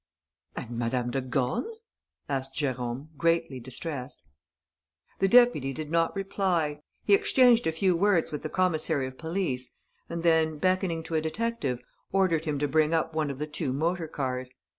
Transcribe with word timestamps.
"And 0.55 0.71
Madame 0.79 1.11
de 1.11 1.21
Gorne?" 1.21 1.69
asked 2.27 2.55
Jérôme, 2.55 3.09
greatly 3.17 3.59
distressed. 3.59 4.23
The 5.19 5.27
deputy 5.27 5.73
did 5.73 5.91
not 5.91 6.15
reply. 6.15 6.81
He 7.03 7.13
exchanged 7.13 7.67
a 7.67 7.71
few 7.71 7.95
words 7.95 8.31
with 8.31 8.41
the 8.41 8.49
commissary 8.49 9.05
of 9.05 9.19
police 9.19 9.75
and 10.09 10.23
then, 10.23 10.57
beckoning 10.57 11.03
to 11.03 11.13
a 11.13 11.21
detective, 11.21 11.83
ordered 12.11 12.45
him 12.45 12.57
to 12.57 12.67
bring 12.67 12.95
up 12.95 13.13
one 13.13 13.29
of 13.29 13.37
the 13.37 13.45
two 13.45 13.71
motor 13.73 14.07
cars. 14.07 14.49